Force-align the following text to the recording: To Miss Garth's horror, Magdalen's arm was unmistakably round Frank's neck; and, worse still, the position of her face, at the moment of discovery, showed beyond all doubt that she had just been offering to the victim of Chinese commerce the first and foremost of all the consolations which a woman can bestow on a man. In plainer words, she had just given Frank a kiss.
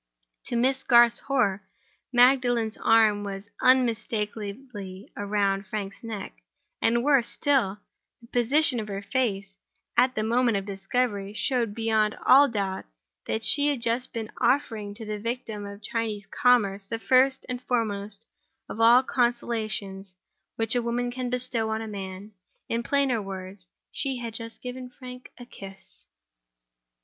To 0.45 0.55
Miss 0.55 0.81
Garth's 0.83 1.19
horror, 1.19 1.61
Magdalen's 2.11 2.75
arm 2.75 3.23
was 3.23 3.51
unmistakably 3.61 5.07
round 5.15 5.67
Frank's 5.67 6.03
neck; 6.03 6.33
and, 6.81 7.03
worse 7.03 7.27
still, 7.27 7.77
the 8.19 8.25
position 8.29 8.79
of 8.79 8.87
her 8.87 9.03
face, 9.03 9.57
at 9.95 10.15
the 10.15 10.23
moment 10.23 10.57
of 10.57 10.65
discovery, 10.65 11.35
showed 11.35 11.75
beyond 11.75 12.17
all 12.25 12.49
doubt 12.49 12.85
that 13.27 13.45
she 13.45 13.67
had 13.67 13.79
just 13.83 14.11
been 14.11 14.31
offering 14.39 14.95
to 14.95 15.05
the 15.05 15.19
victim 15.19 15.67
of 15.67 15.83
Chinese 15.83 16.25
commerce 16.25 16.87
the 16.87 16.97
first 16.97 17.45
and 17.47 17.61
foremost 17.61 18.25
of 18.67 18.79
all 18.81 19.03
the 19.03 19.07
consolations 19.07 20.15
which 20.55 20.73
a 20.73 20.81
woman 20.81 21.11
can 21.11 21.29
bestow 21.29 21.69
on 21.69 21.79
a 21.83 21.87
man. 21.87 22.31
In 22.67 22.81
plainer 22.81 23.21
words, 23.21 23.67
she 23.91 24.17
had 24.17 24.33
just 24.33 24.63
given 24.63 24.89
Frank 24.89 25.29
a 25.37 25.45
kiss. 25.45 26.07